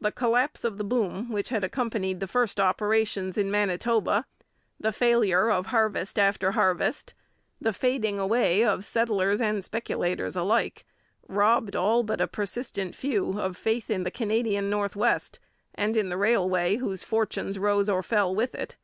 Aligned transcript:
The 0.00 0.12
collapse 0.12 0.62
of 0.62 0.78
the 0.78 0.84
boom 0.84 1.28
which 1.32 1.48
had 1.48 1.64
accompanied 1.64 2.20
the 2.20 2.28
first 2.28 2.60
operations 2.60 3.36
in 3.36 3.50
Manitoba, 3.50 4.24
the 4.78 4.92
failure 4.92 5.50
of 5.50 5.66
harvest 5.66 6.20
after 6.20 6.52
harvest, 6.52 7.14
the 7.60 7.72
fading 7.72 8.16
away 8.16 8.62
of 8.62 8.84
settlers 8.84 9.40
and 9.40 9.64
speculators 9.64 10.36
alike, 10.36 10.86
robbed 11.26 11.74
all 11.74 12.04
but 12.04 12.20
a 12.20 12.28
persistent 12.28 12.94
few 12.94 13.40
of 13.40 13.56
faith 13.56 13.90
in 13.90 14.04
the 14.04 14.12
Canadian 14.12 14.70
North 14.70 14.94
West 14.94 15.40
and 15.74 15.96
in 15.96 16.10
the 16.10 16.16
railway 16.16 16.76
whose 16.76 17.02
fortunes 17.02 17.58
rose 17.58 17.88
or 17.88 18.04
fell 18.04 18.32
with 18.32 18.54
it. 18.54 18.76